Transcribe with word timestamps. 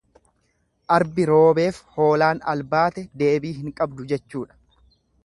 Arbi 0.95 1.27
roobeef 1.29 1.77
hoolaan 1.97 2.41
albaate 2.53 3.05
deebii 3.23 3.53
hin 3.59 3.71
qabdu 3.83 4.09
jechuudha. 4.15 4.59